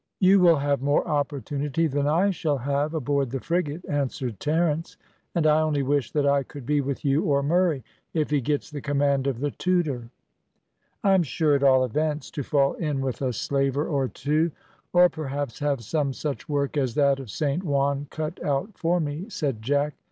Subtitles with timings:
[0.19, 4.97] "You will have more opportunity than I shall have aboard the frigate," answered Terence;
[5.35, 8.71] "and I only wish that I could be with you or Murray, if he gets
[8.71, 10.09] the command of the Tudor."
[11.03, 14.49] "I'm sure, at all events, to fall in with a slaver or two,
[14.91, 19.29] or perhaps have some such work as that of Saint Juan cut out for me,"
[19.29, 19.93] said Jack.